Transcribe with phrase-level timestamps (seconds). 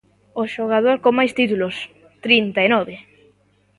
[0.41, 1.75] O xogador con máis títulos,
[2.25, 2.95] trinta e nove.